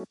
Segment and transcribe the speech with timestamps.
[0.00, 0.06] は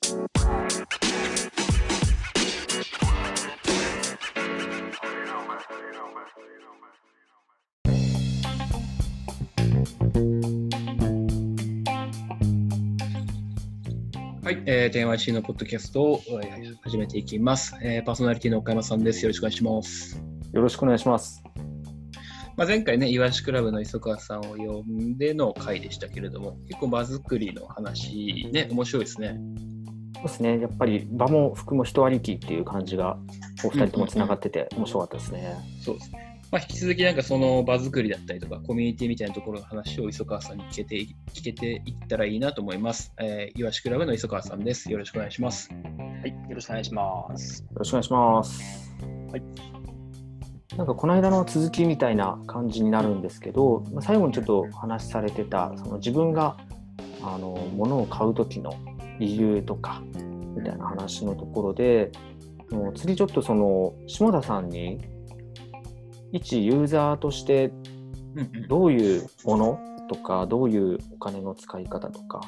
[14.51, 18.03] い、えー、電話 c のポッドキャストを、えー、始めていきます、えー。
[18.03, 19.25] パーソナリティの岡山さんです。
[19.25, 20.21] よろしくお願いします。
[20.53, 21.41] よろしくお願いします。
[22.55, 29.39] まあ、前回ね、イワシクラブの磯川さんを呼んでの回でしたけれども、結構場作りの話ね、面白いですね。
[30.19, 33.17] そうですね、やっぱり場も服も人ありきっていう感じが、
[33.63, 35.55] お二人ともつながってて、面白かったですね。
[35.81, 36.29] そうですね。
[36.51, 40.95] まあ、引き続きなんかその場作りだったりとかコミュニティみたいなところの話を磯川さんに聞けて
[41.31, 43.13] 聞けていったらいいなと思います。
[43.19, 44.91] えー、いわしクラブの磯川さんです。
[44.91, 45.69] よろしくお願いします。
[45.71, 47.61] はい、よろしくお願いします。
[47.61, 48.61] よろしくお願いします。
[49.31, 49.43] はい。
[50.75, 56.57] なんかこの間の続きみたいな感じになるんですけど、まあ、最後にちょっと話されてたその自分が
[57.21, 58.73] あの物を買う時の
[59.19, 60.01] 理由とか
[60.55, 62.11] みたいな話のところで、
[62.71, 64.99] もう次ちょっとその下田さんに
[66.31, 67.71] 一ユーザーとして
[68.67, 72.41] どういうものとかどういうお金の使い方とか、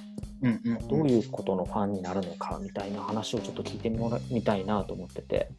[0.89, 3.89] どういうことのファンになるのかみたいな話をちょっと聞いて
[4.33, 5.51] みたいなと思ってて。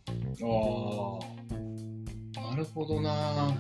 [0.43, 0.47] あ
[2.39, 3.55] あなるほどな。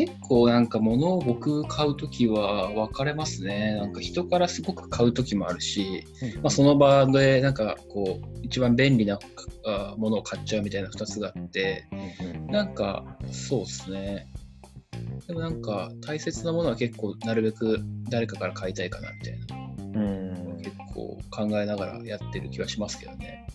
[0.00, 3.74] 結構なんか物を僕買う時は分かれますね。
[3.74, 9.18] なんか人からすごく買う時もあるし、まあ、その場でなんかこう一番便利な
[9.98, 11.86] ものを買っちゃうみたいな2つがあって、
[12.48, 14.26] なんかそうですね。
[15.26, 19.38] でもなんか大切なものは結構なるべく誰かから買いたいかなみたい
[19.92, 23.46] な、うん、結構考えながらやってる気はしますけどね。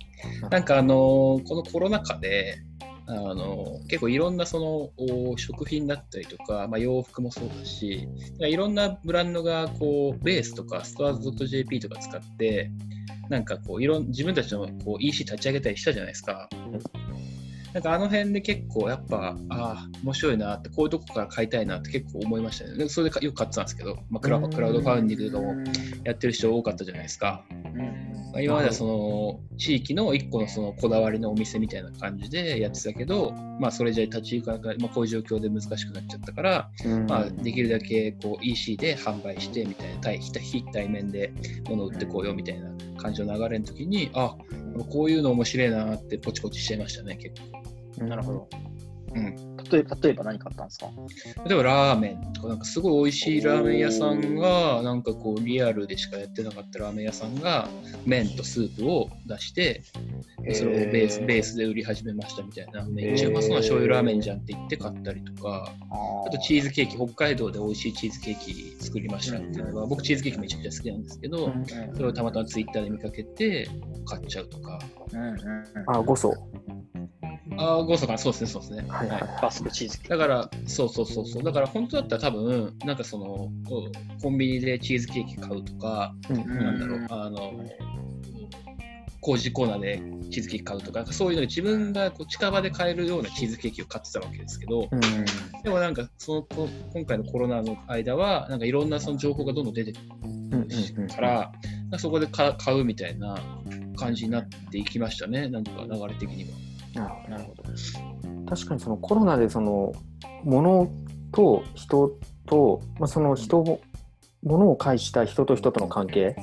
[0.52, 2.60] なんかあのこのコロナ禍で
[3.08, 8.08] あの結構いろんなその食品だったりとか、まあ、洋服もそうだし
[8.40, 12.72] いろんなブランドがこうベースとかストアーズ .jp とか使って
[13.30, 16.50] なんかこういろん自分たちのこう EC 立ち上げたりしたじゃないですか。
[17.74, 22.88] なんかあの辺で結構やっぱ、ああ、面白いなって、こういうとこから買いたいなって結構思いましたね。
[22.88, 25.56] それでよく買ってたんですけど、まあ、クラウドファンディングとかも
[26.06, 27.44] やってる人多かったじゃないですか。
[28.36, 33.32] まあ、今まではその地域の一個のそのこだわりのお店みたいな感じでやってたけど、
[33.62, 36.70] まあ、それじゃ立ち行かなくまあ、こういう状況で難しくなっちゃったから、
[37.08, 41.32] まあ、できるだけこう EC で販売してみたいな対非対面で
[41.70, 44.36] 物を売ってこうよみたいな感じの流れの時にあ
[44.90, 47.42] こういうの面白いなってポチポチしちゃいましたね結
[47.98, 48.04] 構。
[48.06, 48.50] なるほど。
[49.16, 50.92] うん、例え例えば何買ったんですか？
[51.46, 57.70] 例えばラーメンとか、なんかすごい美味しいラーメン屋さんが、なんかこうリアルでしかやってなかったラーメン屋さんが、
[58.06, 59.84] 麺とスープを出して、
[60.54, 65.72] それをベースベースで売り始めましたみたいな、めっちゃうまそうな醤油ラーメンじゃんって言って買ったりとか、
[66.28, 71.54] あとチーズケーキ、北海道で美味しいチーズケーキ作りましたっていうのは、僕チーズケーキめちゃくちゃ好きなんですけど、
[71.94, 73.70] それをたまたまツイッターで見かけて
[74.06, 74.80] 買っちゃうとか。
[75.88, 76.34] あ、5層。
[77.58, 78.86] ああ、ゴかそうですね、そうですね。
[78.90, 81.44] はい、はい、バスクチーズだから、そうそうそうそう。
[81.44, 83.52] だから、本当だったら多分、なんかその、
[84.22, 87.54] コンビニでチーズケーキ買うとか、うん、なんだろう、あの、
[89.26, 95.02] 工事コーナーでチーズケーキ買うとか、そういうので自分がこう近場で買えるようなチーズケーキを買ってたわけですけど、うん、
[95.64, 100.00] でもなんかその今回のコロナの間は、なんかいろんなその情報がどんどん出てく
[101.02, 101.52] るから、
[101.98, 103.36] そこで買うみたいな
[103.98, 106.75] 感じになっていきましたね、なんか流れ的には。
[106.96, 107.64] なるほど。
[108.48, 109.94] 確かにそのコロナでその
[110.44, 110.90] 物
[111.32, 113.82] と人と、まあ、その人も
[114.44, 116.36] 物を介した人と人との関係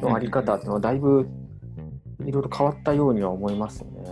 [0.00, 1.28] のあり方っていうのはだいぶ
[2.24, 4.04] いろいろ変わったようには思いますよね。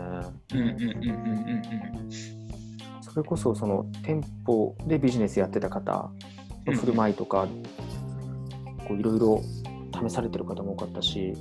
[3.01, 6.11] それこそその店舗でビジネスやってた方
[6.67, 7.47] の振る舞いとか
[8.89, 9.43] いろいろ
[10.09, 11.35] 試されてる方も多かったし、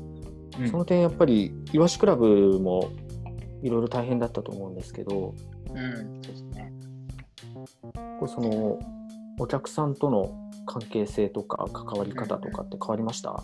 [0.70, 2.90] その点やっぱりイワシクラブも
[3.62, 5.34] いろいろ大変だったと思うんですけど、
[5.74, 6.74] うん、そうですね。
[8.20, 8.80] これその
[9.40, 10.31] お客さんとの
[10.66, 13.44] 関係性とか関わり方とかって変わりました、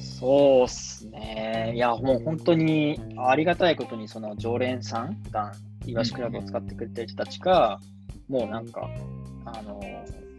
[0.00, 1.72] そうっすね。
[1.74, 5.52] いや、もう本当にありがたいことに、その常連さん、普段
[5.86, 7.80] イワシクラブを使ってくれてる人たちが、
[8.28, 8.88] もうなんか、
[9.44, 9.80] あの、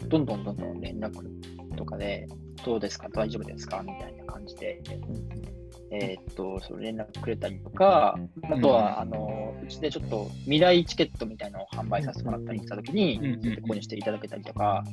[0.07, 1.11] どんどんどんどん連絡
[1.75, 2.27] とかで、
[2.65, 3.81] どうですか、大丈夫ですか？
[3.81, 4.81] みたいな感じで、
[5.93, 8.17] えー、っと、そ連絡くれたりとか、
[8.49, 13.19] あとは、あの、うちでちょっと未来チケットみたいなのを販売させてもらったりしたときに、
[13.67, 14.85] 購入していただけたりとか、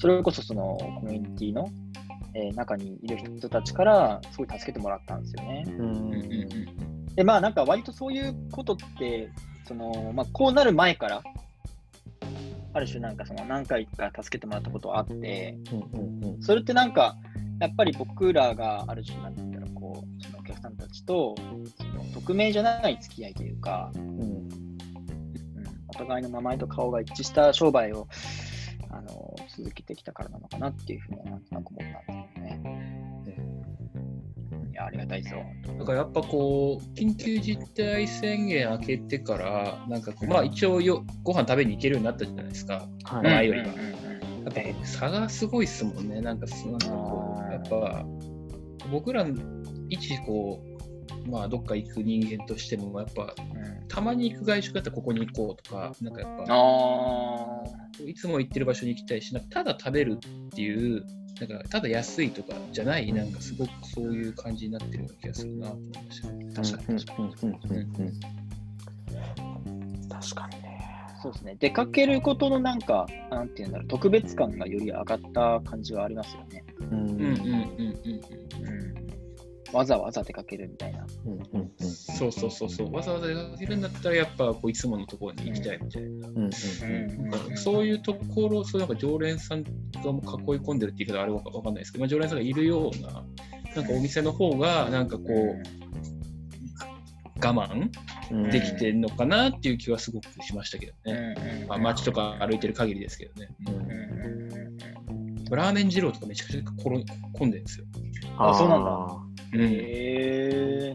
[0.00, 1.70] それこそそのコミュニティの、
[2.34, 5.64] えー、中にいる人たちからすごい助けてもらったんですよね。
[7.14, 9.30] で、まあなんか割とそういうことって、
[9.68, 11.22] その、まあこうなる前から、
[12.74, 15.56] ある種なんかその何回か助けてもらったことはあって、
[16.40, 17.16] それってなんか、
[17.60, 19.51] やっぱり僕らがある種なん
[19.94, 21.34] そのお客さんたちと
[21.76, 24.48] その匿名じゃない付き合いというか、うんうん、
[25.88, 28.08] お互いの名前と顔が一致した商売を
[28.90, 32.92] あの続けてきたからなのかなっていうふうにはなんとなく思ったんですけどね。
[34.70, 35.44] いや、ありがたいですよ。
[35.78, 42.86] だからやっぱこう緊急事態宣言明けてからなんかこうまあ一応よご飯食べに行けるようになったじゃないですか。
[43.04, 43.72] はい前よりはや
[44.50, 46.20] っぱ差がすごいっすもんね。
[46.20, 48.04] なんかそなんかこうやっぱ
[48.90, 49.24] 僕ら
[49.92, 50.62] 一こ
[51.26, 57.62] うまあどっか行く人間としてもやっぱうんたまに行く外食だったらここに行こうとかなんかやっぱあ
[58.06, 61.04] いつも行ってる場所に行きたいしなんかただ食べるっていう
[61.40, 66.52] なんかただ安いとかじゃないなんかすごくそういう感じになってるような気がするなと思いましたね。
[66.54, 67.04] 確かに
[70.08, 70.72] 確かにね。
[71.22, 71.56] そうですね。
[71.58, 76.64] 出かけることのなんか、なんていうんだろう、特別感がより上がった感じはありますよね。
[76.80, 79.11] うんうんうんうんうんうん。
[79.72, 79.78] うん。
[79.78, 81.06] わざわざ出かけるみたいな。
[81.26, 82.92] うんうんうんそうそうそうそう。
[82.92, 86.28] わざわざ出かけるんだったらやっぱこういつものところに行きたいみたいな。
[86.28, 89.70] うんうんなんかそういうところ、そういうなんか常連さんが
[90.12, 93.24] もう囲い込んでるって言い方あれわかわかんないですけど、まあ、常連さんがいるような、
[93.74, 95.62] なんかお店の方が、なんかこう、
[97.44, 97.90] 我慢
[98.30, 101.34] うんできてるのかなっていう気はすごくしましたけどうんね。
[101.62, 103.48] うんまあ、街とか歩いてる限りですけどね。
[103.66, 104.72] うんうんうんうん
[105.50, 107.04] ラーメン二郎とかめちゃくちゃ混ん
[107.34, 107.84] 混んでるんですよ。
[108.38, 109.60] あそうなんだあうん。
[109.60, 110.94] へ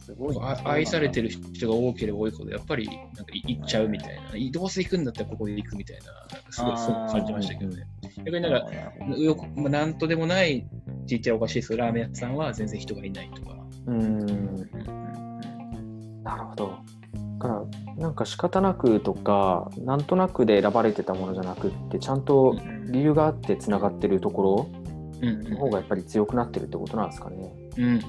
[0.00, 6.04] すごい愛されてる人が多ければ多いほど、やっぱりなんか行っちゃうみたいな、どうせ行くんだったらここで行くみたいな、
[6.50, 7.86] すごいそう感じましたけどね。
[8.24, 10.68] 逆になんか、よく、まあ、なんとでもないって
[11.06, 13.56] 言ってはおかしいですけど、ラーメン屋さんは全然人がいないとか。
[13.86, 14.56] ーうん。
[16.24, 16.78] なるほど。
[17.38, 17.64] だから
[17.96, 22.54] なんか仕方なくとかなんとなくで選ばれてたものじゃなくってちゃんと
[22.90, 24.79] 理由があってつながってるとこうんろ
[25.20, 27.52] の方がやっぱり強くなってるってことなんですかね。
[27.76, 28.00] うんうん。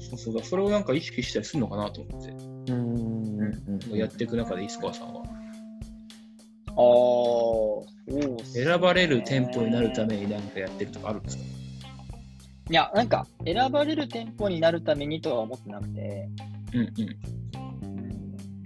[0.00, 2.30] そうそうだ、それをなんか意識したりするのかなと思って、
[2.72, 2.94] うん
[3.38, 5.22] うんやっていく中で、石川さんは。
[5.22, 11.42] ああ、そうっすね選ばれる店舗になるために何かやってるとかあるんですか？
[12.70, 16.28] いや、なんか、選ばれる店舗になるためにとは思ってなくて、
[16.72, 16.94] うんうん。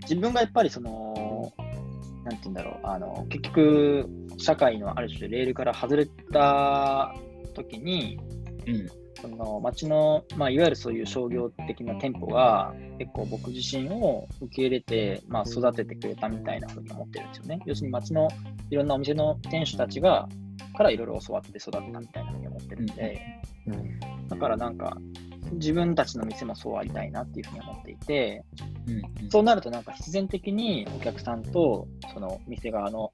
[0.02, 1.52] 自分がやっぱりその、
[2.24, 4.08] なんて言うんだろう、あの、結局、
[4.38, 7.14] 社会のある種レールから外れた
[7.58, 8.18] 時に、
[8.66, 8.88] うん。
[9.20, 17.60] その町の、まあ、いわゆるそういう商業的な店舗が結構僕自身を受け入れて、まあ、育ててくれたみたいなふうに思ってるんですよね。
[17.66, 18.28] 要するに町の
[18.70, 20.28] いろんなお店の店主たちが
[20.78, 23.20] からいろいろ教わって育ったみたいなふうに思ってるんで、
[23.66, 24.28] うん。
[24.28, 24.96] だからなんか
[25.52, 28.44] 自分たちの店もそうありたいなっていうふうに思っていて、
[28.86, 28.94] うん。
[29.24, 33.12] うんそうなるとなんか必然的にお客さんとその店側の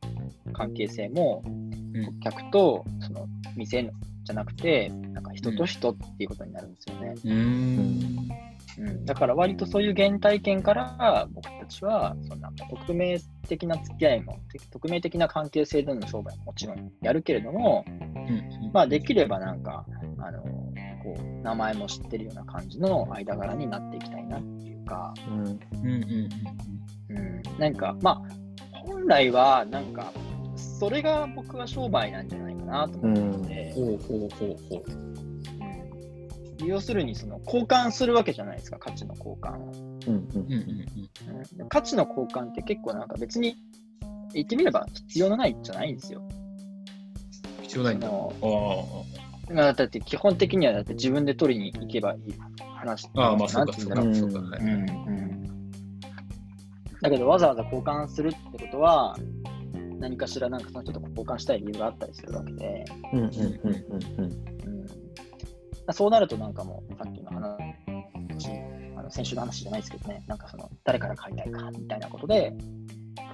[0.53, 2.07] 関係性もうん。
[2.07, 3.27] お客とその
[3.57, 3.91] 店
[4.25, 7.15] じゃなくてなんか人と人っていうことになるんですよね。
[7.25, 8.29] うーん。
[8.77, 14.41] うん、だから割とそういう原体験から僕たちはそんな匿名的な付き合いも
[14.73, 18.71] 匿名的な関係性での商売ももちろんやるけれども、うん。
[18.73, 19.85] まあ、できればなんか
[20.19, 20.43] あの
[21.05, 25.45] こう名前も知ってるような感じの間柄になっていきたいなっていうか、うん。
[25.45, 26.29] うんうん
[27.59, 30.13] なんかまあ本来はなんか
[30.57, 34.91] それが僕は商売なんじゃないかなと思ってて、ほうほうほうほう。
[34.91, 35.25] うん
[36.65, 39.73] 要するにその交換するわけじゃないですか価値の交換を。
[40.07, 40.57] うんうんうんう
[41.59, 43.57] んうん価値の交換って結構なんか別に
[44.33, 46.23] 言ってみれば必要のないじゃないんですよ。
[47.59, 47.63] うん。
[47.65, 48.09] 必要ないんだ。
[48.09, 52.35] あだって基本的にはだって自分で取りに行けばいい
[52.77, 54.03] 話ああ、まあそうかそうか。
[54.15, 54.39] そうか。
[54.39, 55.35] はいうんうん
[57.03, 59.15] だけどわざわざ交換するってことは
[60.05, 62.85] 何かしらなんかその人と交換したい理由があったりするわけで、
[65.93, 67.57] そうなるとなんかもうさっきの話
[68.99, 72.51] あの先週の話じゃないですけどねなんかその誰から買いたいかみたいなことで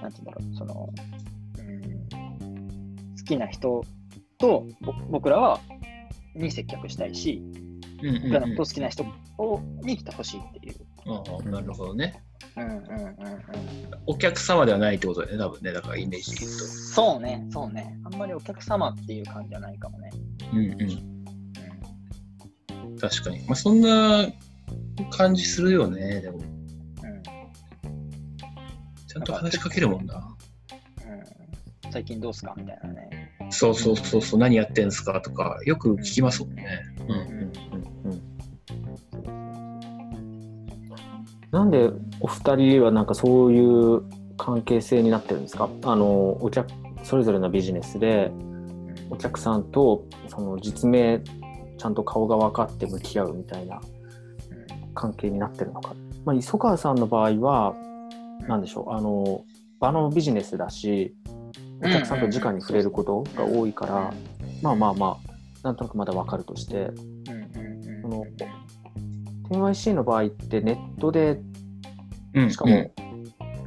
[0.01, 0.89] なんて言うんだろうその、
[1.59, 3.83] うん、好きな人
[4.37, 5.59] とぼ僕らは
[6.35, 7.43] に接客したいし
[8.23, 9.03] 僕らのことを好きな人
[9.39, 10.75] をに来てほしいっていう。
[11.05, 12.23] ああなるほどね。
[12.57, 13.15] うんうんうんうん
[14.07, 15.71] お客様ではないってことだよね、多分ね。
[15.73, 17.97] だからイメージそうね、そうね。
[18.03, 20.09] あんまりお客様っていう感じじゃないかもね。
[20.09, 20.45] と。
[20.51, 20.85] うんう
[22.93, 22.97] ん。
[22.99, 23.39] 確かに。
[23.45, 24.27] まあそんな
[25.11, 26.37] 感じするよね、でも。
[26.37, 26.51] うんうん
[29.07, 30.15] ちゃんと話しかけるもんな。
[31.85, 32.53] うん、最近どうすか？
[32.57, 33.09] みたいなね。
[33.49, 35.19] そうそうそうそう、何やってんすか？
[35.19, 36.65] とか、よく聞きますもんね。
[36.99, 37.11] うん。
[37.11, 38.00] うんうん
[41.51, 41.89] なんで
[42.19, 44.03] お二人はなんかそういう
[44.37, 45.69] 関係性になってるんですか？
[45.83, 46.69] あのお客
[47.03, 48.31] それぞれのビジネスで
[49.09, 51.21] お客さんとその実名
[51.77, 53.81] ちゃんと顔が分かって向き合うみたいな
[54.93, 55.93] 関係になってるのか？
[56.23, 57.73] まあ、磯川さんの場合は、
[58.47, 59.43] なんでしょう、あの、
[59.79, 61.15] 場のビジネスだし、
[61.83, 64.13] お客さんと直に触れることが多いから、
[64.61, 65.17] まあまあま
[65.63, 66.91] あ、なんとなくまだ分かるとして、
[69.51, 71.39] 10YC の場合ってネットで、
[72.33, 72.91] うんしかも、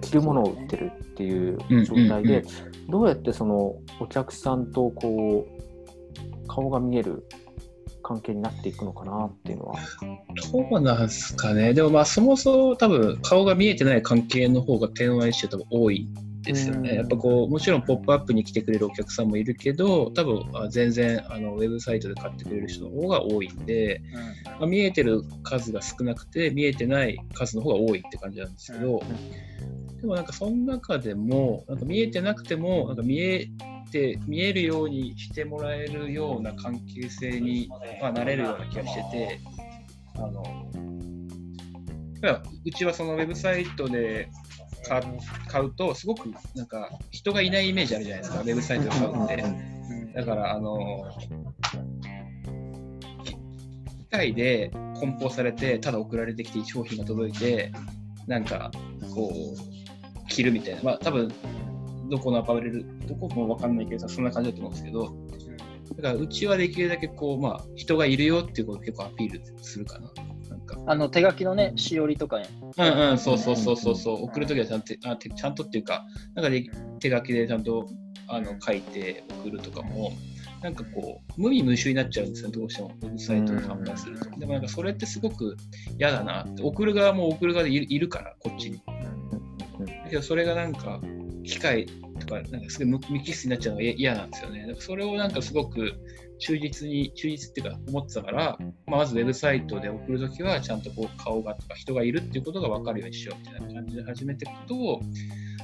[0.00, 2.44] 着るものを売ってるっていう状態うんで、
[2.88, 7.26] どうやってそのお客さんとこう、顔が見える
[8.02, 9.76] 関係になっていくのかなっていうのは。
[10.52, 11.74] どうなんすかね。
[11.74, 16.06] でもまあそもそも多分顔が見えてない関係の方が天話一多分多い
[16.44, 16.82] ですようん。
[16.82, 16.94] ね。
[16.94, 24.00] やっぱこう、もちろんポップアップに来てくれるお客さんもいるけど、多分あ全然あのウェブサイトで買ってくれる人の方が多いんで、
[24.58, 29.00] まあ、見えてる数が少なくて、見えてない数の方が多いって感じなんですけど、
[30.00, 33.48] でもなんかその中でも、なんか見えてなくても、なんか見え
[33.90, 37.70] て、見えるようにしてもらえるような関係性に、
[38.00, 39.40] まあ、なれるような気がしてて、
[40.16, 40.42] あの、
[42.64, 44.28] うちはそのウェブサイトで
[44.84, 45.02] 買
[45.48, 49.44] 買うと、すごくなんか人がいないイメージあるじゃないですか、ウェブサイトで買うって。
[50.14, 51.04] だから、あの、
[53.98, 57.72] 機械で梱包されて、ただ送られてきて商品が届いて、
[58.26, 58.70] なんか、
[59.12, 60.82] こう、着るみたいな。
[60.82, 61.32] まあ、多分
[62.10, 65.14] どこのアパレル、どこもわかんないけど、そんな感じだと思うんですけど、
[65.96, 70.10] だから、うちはできるだけ、こう、まあ、人がいるよっていうことを結構アピールするかな。
[70.86, 72.46] あの手書きのね、しおりとかね。
[72.76, 76.64] うんうん、そうそうそうそうそう、送るときはちゃんとあてちゃんとっていうか、なんかで
[77.00, 77.88] 手書きでちゃんと
[78.28, 80.12] あの書いて送るとかも、
[80.62, 84.30] なんかこう、無味無臭になっちゃうんですよ、どうしても、ウェブサイトで販売すると。
[84.38, 85.56] でもなんかそれってすごく
[85.98, 88.80] 嫌だなって、送る側も送る側でいるから、こっちに。
[90.04, 91.00] だけどそれがなんか、
[91.44, 91.86] 機械
[92.18, 94.60] とか、なんかすごい無無機質になっちゃうのが嫌嫌なんですよね。
[94.62, 95.92] だからそれをなんかすごく
[96.44, 105.00] 忠実に、忠実っていうか思ってたから、まあ、まずウェブサイトで送るときは、ちゃんとこう顔がとか人がいるっていうことが分かるようにしようみたいな感じで始めていくと、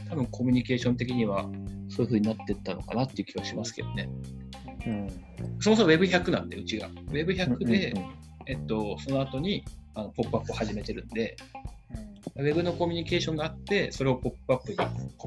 [0.09, 4.09] 多分コミュニケーション的にはそういう風になっていったのかなっていう気はしますけどね。
[4.87, 5.09] うん。
[5.61, 6.89] そもそも Web100 なんで、うちが。
[6.89, 9.63] Web100 で、うんうんえっと、その後に
[9.95, 11.37] あのポップアップを始めてるんで、
[12.37, 14.79] ウェブのコミュニケーションがあって、それをポップアップに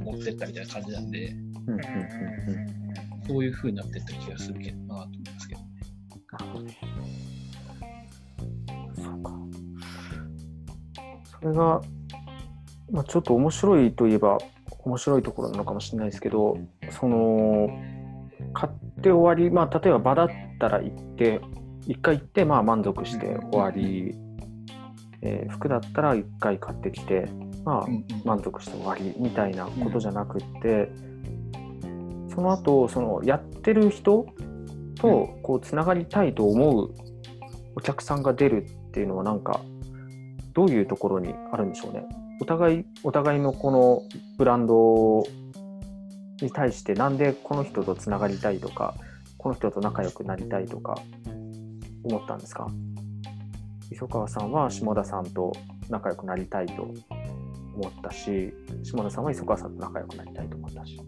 [0.06, 5.62] 持ってったみたいな感じなんで、うんうんうんうんそういう風になっていった気がするけどなと思いますけど。
[8.96, 9.32] そうか。
[11.40, 11.82] それが、
[12.92, 14.38] まあ、ちょっと面白いといえば
[14.86, 16.58] 面白いところなのかもしれないですけど、
[16.92, 17.70] その、
[18.54, 21.42] 買って終わり、まあ、例えば場だったら行って、
[21.88, 24.16] 一回行って、まあ、満足して終わり、
[25.22, 27.30] えー服だったら一回買ってきて、
[27.64, 28.06] まあう、んうん。
[28.26, 30.90] 満足して終わりみたいなことじゃなくって、
[32.34, 34.26] その後そのやってる人
[34.96, 36.94] とこうつながりたいと思う
[37.76, 39.62] お客さんが出るっていうのはなんか
[40.54, 42.06] どういうところにあるんでしょうね。
[42.42, 44.02] お互いお互いのこの
[44.38, 45.24] ブランド
[46.42, 48.96] に対してなんでこの人とつながりたいとか
[49.38, 50.96] この人と仲良くなりたいとか
[52.04, 52.68] 思ったんですか？
[53.92, 55.52] 磯川さんは下田さんと
[55.90, 56.84] 仲良くなりたいと
[57.76, 61.00] 思ったし下田さんは磯川さんと仲良くなりたいと思ったし。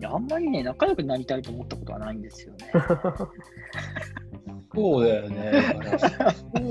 [0.00, 2.72] いやあんまりね、仲良くなりたいと思ったことはないんですよね。
[4.74, 5.52] そうだよね。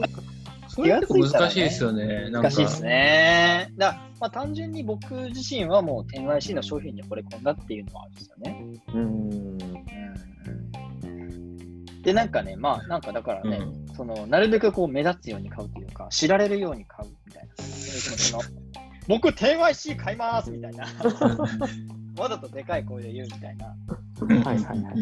[0.67, 2.29] それ結構難しいですよね。
[2.31, 3.71] なんか難しいですね。
[3.77, 8.63] だまあ、単純に僕自身はもう 10YC の商品に惚れ込んだっていうのはあるんですよね。
[8.93, 9.57] うん
[12.01, 17.49] で、なんかね、まあ、なんかだからね、うんそのなるべくこう目立つように買うというか、知られるように買うみたいな。
[19.07, 20.87] 僕、10YC 買いますみたいな。
[22.17, 23.65] わざとでかい声で言うみたいな。
[23.65, 24.93] はいはいはいはい。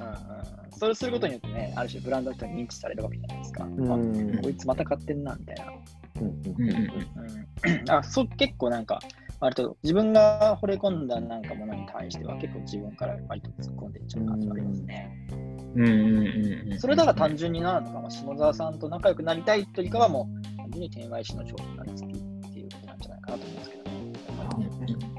[0.00, 3.64] うんうん、それをすることによってね、ある種ブランドの人に認知されるわけじゃないですか。
[3.64, 5.72] うんあこいつまた買ってんなみたいな。
[6.20, 9.00] うんうんうんうんうん、あそう結構なんか、
[9.40, 15.26] 割と自分が惚れ込んだなんかものに対しては結構自分から割と突っ込んでいっちゃう感じがありますね。
[15.76, 16.22] うんうんう
[16.66, 25.09] んうんそれだから単純になのか、まあ、下澤さんと仲良くなりたいというかはもう単純に天外師の商品が好きっていうことなんじゃないかなと思うんですけどね。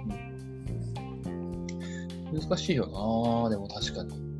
[2.31, 4.31] 難しいよなでも確かに。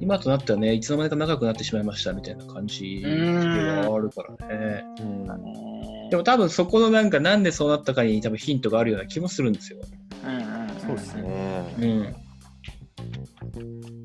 [0.00, 4.84] 今となってはね、いつの間にか長くなってしまいましたみたいな感じではあるからね。
[5.00, 9.78] うんだねでも多分そこのなんかなんでそうなったかに多分ヒントがあるような気もするんですよ。
[10.24, 10.44] うんうん
[10.78, 12.14] そうですね。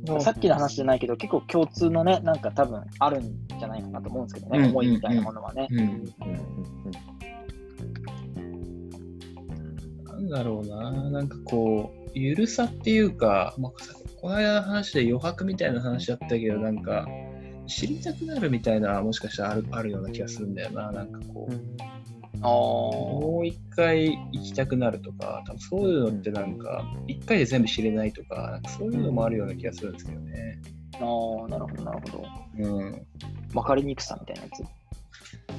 [0.08, 0.22] うん。
[0.22, 5.68] さっきの話じゃないけど、結構共通のね、なんか多分あるんじゃないかなと思うんですけどね、うん思いみたいなものはね。
[10.20, 13.72] なんだろうな、なんかこう、ゆるさっていうか、まあ、
[14.22, 17.08] この間の話で余白みたいな話だったけど、なんか、
[17.68, 20.92] 知りたくなるみたいな、もしかしたらあるあるような気がするんだよな。
[20.92, 21.54] なんかこう、
[22.42, 22.50] ああ。
[22.50, 30.62] もう一回行きたくなるとか、多分そういうのってなんか、一回で全部知れないとか、なんかそういうのもあるような気がするんですけどね。
[30.96, 32.26] ああ、なるほど、なるほど。
[32.58, 33.08] うん。
[33.54, 34.64] 分かりにくさみたいなやつ。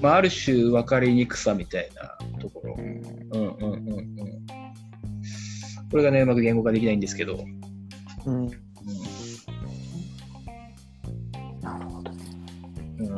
[0.02, 2.76] まあ、ある種分かりにくさみたいなところ。
[2.78, 3.02] うん。
[5.90, 7.44] これがね、うまく言語化できないんですけど。
[8.26, 8.50] うん、う
[11.60, 12.10] なるほど。
[12.12, 12.16] ん。
[13.00, 13.14] うん。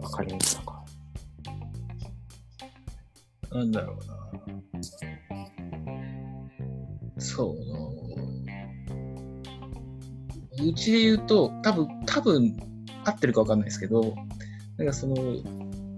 [0.00, 0.82] わかりにくさか。
[3.52, 4.14] なんだろうな。
[7.18, 7.78] そうな。
[10.66, 12.56] うちで言うと、多分多分
[13.04, 14.14] 合ってるか分かんないですけど、
[14.78, 15.14] なんかその、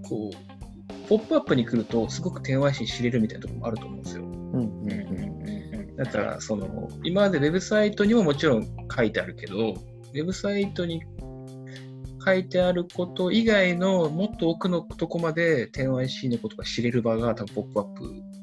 [0.03, 0.37] こう、
[1.07, 4.23] ポップアップに来ると、すごく天 y 心知れるみたいなところもあると思うんですよ。
[4.23, 5.36] うんうんうん
[5.97, 11.01] だから、その、今までウェブサイトにももちろん書いてあるけど、ウェブサイトに
[12.23, 18.37] 書いてあること以外のもっと奥のとこまで 10YC のことが知れる場が多分ポップアップ。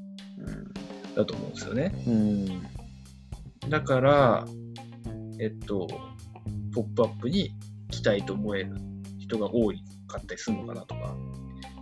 [1.15, 1.95] だと思うんですよね。
[2.07, 3.71] うん。
[3.71, 4.45] だから、
[5.41, 5.89] えっと、
[6.75, 7.53] ポップアップに
[7.91, 8.75] 来たいと思える
[9.19, 9.69] 人が多
[10.07, 11.17] かったりするのかなとか。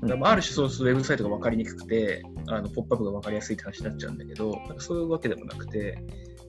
[0.03, 5.97] だからまあある種そうするとウェブサイトが分かりにくくて、あのポップアップが分かりやすいって話になっちゃうんだけど、なんかそういうわけでもなくて、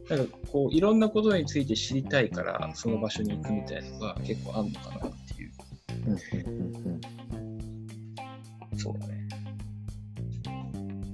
[0.09, 5.51] なんかこういろんなことについて知りたいから、その場所に行くみたいなのが結構あるのかなっていう。
[6.07, 7.01] うんうんうん
[8.75, 9.27] そうだね。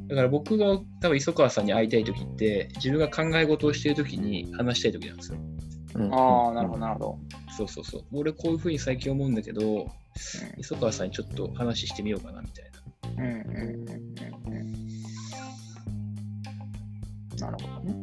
[0.08, 5.38] だから僕が多分磯川さんに会いたい時って、自分が考え事をしている時に話したい時なんですよ。
[5.96, 7.20] うんああ、なるほど、なるほど。
[7.58, 8.04] そうそうそう。
[8.14, 9.92] 俺こういうふうに最近思うんだけど、
[10.58, 13.24] 磯川さんにちょっと話してみようかなみたいな。
[13.24, 14.74] うんうんうんうんうん。
[17.38, 17.94] なるほどね。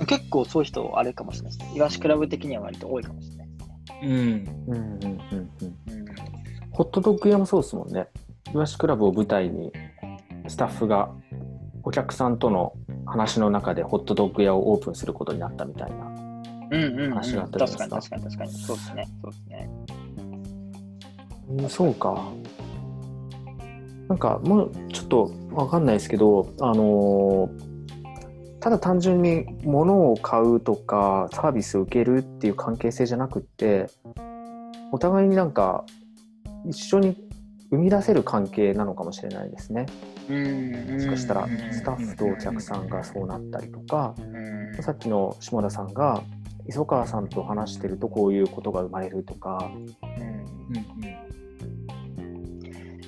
[0.00, 0.06] うん。
[0.06, 1.76] 結構そういう人、あれかもしれないですね。
[1.76, 3.78] イワシクラブ的には割と多いかもしれないですね。
[4.02, 4.10] うん。
[4.68, 5.20] うんうんうん。
[5.30, 5.38] うん。
[5.38, 5.50] うん。
[6.72, 7.88] ホットドッグ屋もそうですもん。
[7.92, 8.08] ね。
[8.52, 9.72] イワシクラブを舞台に
[10.48, 11.10] スタッフが
[11.82, 12.38] お客さん。
[12.38, 12.74] との
[13.06, 16.11] 話の中でホットドッグ屋をオープンすることになったみたいな。
[16.72, 17.10] うんうん、うん。
[17.10, 18.52] 話があったじゃないですか確かに確かに確かに。
[18.52, 19.08] そうですね。
[19.22, 19.70] そうですね。
[21.48, 22.32] うん、そうか。
[24.08, 27.72] なんかもうちょっとわかんないですけど、あのー
[28.62, 33.88] ただ単純に物を買うとかサービスを受けるっていう関係性じゃなくって
[34.92, 35.84] お互いになんか
[36.64, 37.16] 一緒に
[37.72, 39.86] 生み出せる関係なのかもしれないですね。
[40.28, 40.92] うん。
[40.92, 44.82] もしかしたらスタッフとお客さんがそうなったりとか、うん。
[44.82, 46.22] さっきの下田さんが
[46.72, 49.88] 磯川さんと話してるとこういうことが生まれるとか、うんうん。
[49.92, 49.94] い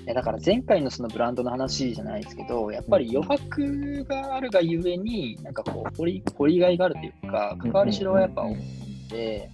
[0.07, 8.59] やだから前回のそのブランドの話じゃないですけど、やっぱり余白があるがゆえに、なんかこう掘り、掘りがいがあるというか、関わりしろはやっぱ多いん
[9.09, 9.49] で、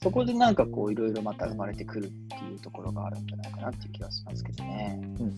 [0.00, 5.00] そこでなんかこういろいろまた生まれてくるっていうところがあるんじゃないかなっていう気がしますけどね。
[5.00, 5.34] うんうん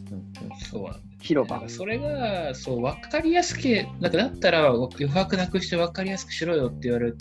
[0.71, 1.73] そうな広場なんか。
[1.73, 3.63] それがそう分かりやすく
[4.01, 7.17] なんかだったら余白なくして分かりやすくしろよって言われる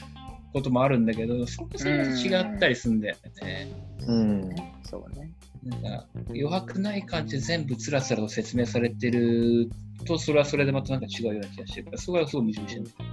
[0.54, 3.68] こともあるんだけどそこそれが違ったりするんだよね。
[4.08, 4.50] うん
[4.84, 5.32] そうね。
[5.64, 9.70] なんか余白ない感じで全部つらつらと説明されてる
[10.06, 13.04] とそれはそれでまたなんか違うような気がしてるからそこはすごい矛盾してる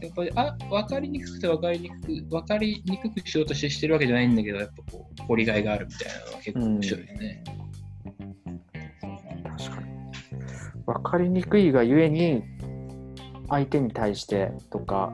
[0.00, 7.44] やっぱりあ分かりにくくて分かりにくく分かりにくくしようとしてしてるわけじゃないんだけどやっぱこう掘りがいがあるみたいなのは結構面白いよね。
[9.58, 9.88] 確かに
[10.86, 12.44] 分かりにくいがゆえに
[13.48, 15.12] 相手に対してとか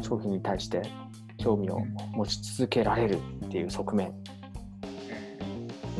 [0.00, 0.82] 商品に対して
[1.38, 1.80] 興味を
[2.12, 4.12] 持ち続けられるっていう側面、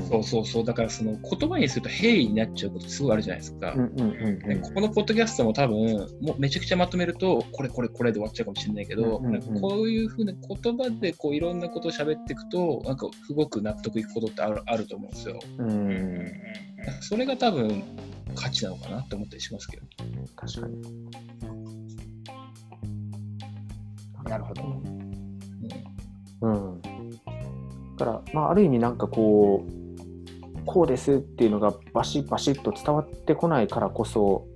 [0.08, 3.72] そうそうそうだからその言葉にすると平易になっちゃうことすごいあるじゃないですか。
[3.72, 5.76] うんうんうんねここのポッドキャストも多分
[6.20, 15.38] もうめちゃくちゃまとめるとこれこれこれで終わっちゃうかもしれないけど、うんうんこういうふうな言葉でこういろんなことを喋っていくとなんかすごく納得いくことってあるあると思うんですよ。
[15.58, 16.32] うんうん
[17.00, 17.82] それが多分
[18.34, 19.86] 価値なのかなって思ったりしますけど。
[20.36, 21.61] 確かに
[24.24, 24.62] なるほど。
[26.42, 26.82] うん
[27.96, 34.46] だからまあある意味なんかこうこうですっていうのがバシッバシッと伝わってこないからこそ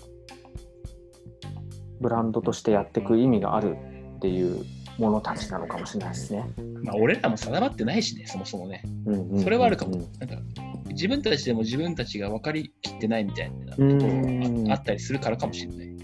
[2.01, 3.77] ブランドとしてやっていく意味がある
[4.17, 4.65] っていう
[4.99, 6.49] ものたちなのかもしれないですね。
[6.59, 8.83] うんまあ俺らも定まってないしねそもそもね。
[9.07, 9.97] うんうんうんうんそれはあるかも。
[9.97, 10.37] なんか
[10.91, 15.96] 自分たちでも自分たちが分かりきってないみたいなところうんがああったりするからかもしれない。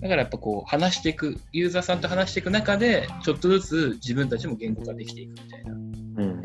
[0.00, 5.72] だからやっぱこう話していく、ユーザーさんと話していく中で、ちょっとずつ自分たちも言語化できていくみたいな。
[5.72, 6.42] うん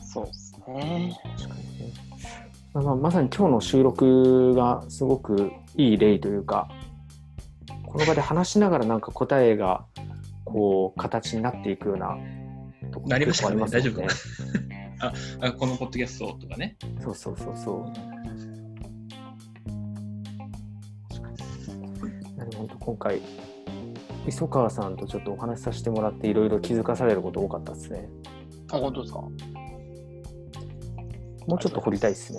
[0.00, 1.18] そうですね。
[1.36, 1.92] 確かにね
[2.72, 6.68] まあ、まさに今日の収録がすごくいい例というか
[7.86, 9.84] この場で話しながらなんか答えが
[10.44, 12.16] こう形になっていくような
[12.92, 15.12] ところなりましたね、大丈夫かな
[15.48, 16.76] あこのポッドキャストとかね。
[17.00, 18.23] そうそうそうそう。
[22.66, 23.20] なるほど今回
[24.26, 28.08] 磯川さんとちょっとお話しさせてもらっていろいろ気づかされること多かったですね。
[28.72, 29.20] あ本当ですか？
[31.46, 32.38] もうちょっと掘りたいですね。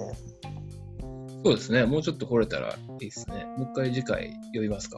[1.43, 1.85] そうですね。
[1.85, 3.45] もうちょっと掘れたらいいですね。
[3.57, 4.97] もう一回次回読みますか。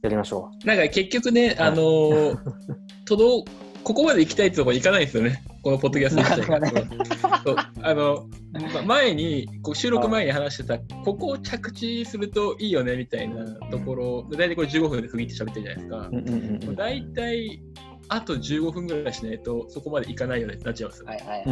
[0.00, 0.66] やりましょう。
[0.66, 2.38] なんか結局ね、あのー、
[3.04, 3.50] 届
[3.84, 5.42] ここまで行きたいってところ行かないんですよね。
[5.62, 6.70] このポッドキャスト自体が。
[7.44, 8.28] そうあの
[8.84, 16.10] 前にこう収録前に話してた、ここを着地するといいよねみたいなところ、大体これ15分で区切って喋ってるじゃない
[16.60, 16.72] ですか。
[16.74, 17.62] 大体
[18.08, 21.04] あと15分ぐらいしないとそこまでいかないよねってなっちゃいます。
[21.04, 21.46] はいはいはい。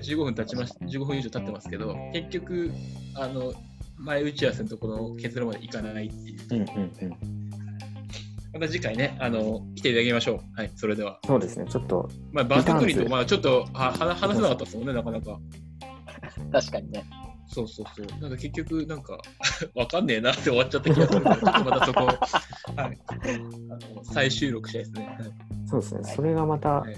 [0.00, 2.70] 15分経ちまし15分以上経ってますけど、結局
[3.14, 3.52] あの
[3.98, 6.38] 前打ち合わせのところの結論までいかないっていう。
[6.50, 6.68] うんうん
[7.02, 7.49] うん
[8.52, 10.40] また次回ね、あの来ていただきましょう。
[10.56, 11.18] はい、それでは。
[11.24, 12.08] そうですね、ちょっと。
[12.32, 15.38] まあ、バズクリと、まあ、ちょっとは話せなかったですもんね、なかなか。
[16.52, 17.04] 確かにね。
[17.52, 18.20] そうそうそう。
[18.20, 19.18] なんか結局、なんか、
[19.74, 22.18] わかんねえなって終わっちゃった気がするから、 ちょっとまたそこ、はい、
[22.76, 25.06] あの再収録したいですね。
[25.06, 25.16] はい、
[25.66, 26.96] そうですね、それがまた、はい、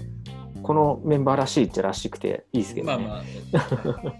[0.61, 3.23] このメンバーらしいっちゃらしくていいですけど、ね、まあまあ、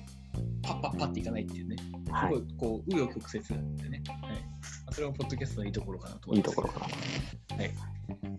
[0.63, 1.75] パッパッパっていかないっていうね。
[2.09, 3.43] はい、こう、紆余曲折
[3.77, 4.03] でね。
[4.93, 6.49] はいそれはポッドキャストのいいところかなと思います。
[6.49, 7.55] いいところかな。
[7.57, 7.71] はい。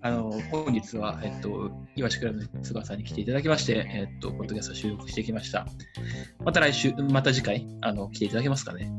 [0.02, 5.66] あの、本日は、えっと、岩橋クラブの菅さんに来ていただきまして、えっと、ポッドキャスト収録してきました。
[6.44, 8.90] また来週、また次回、あの、来ていただけますかね。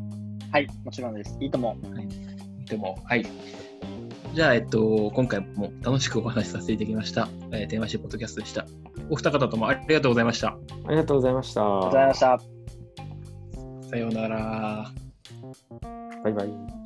[0.52, 1.38] はい、もちろんです。
[1.40, 1.70] いいとも。
[1.70, 2.04] はい。
[2.04, 2.08] い
[2.64, 2.98] いとも。
[3.06, 3.26] はい。
[4.34, 7.30] じゃあ、えっと、今回も楽しくお話しさせていただきました。
[7.52, 8.66] えー、テーマシーポッドキャストでした。
[9.10, 10.50] お二方ともありがとうございました。
[10.50, 11.62] ありがとうございました。
[11.62, 12.40] ありがとうございました。
[13.90, 14.92] さようなら。
[16.24, 16.85] バイバイ。